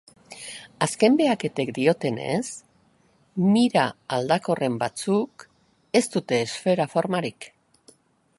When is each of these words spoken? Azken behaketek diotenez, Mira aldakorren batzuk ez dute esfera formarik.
Azken 0.85 1.17
behaketek 1.19 1.69
diotenez, 1.75 2.41
Mira 3.51 3.85
aldakorren 4.19 4.81
batzuk 4.85 5.47
ez 6.01 6.05
dute 6.17 6.41
esfera 6.49 6.91
formarik. 6.97 7.53